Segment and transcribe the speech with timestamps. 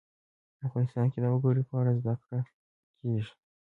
[0.67, 2.39] افغانستان کې د وګړي په اړه زده کړه
[2.99, 3.33] کېږي.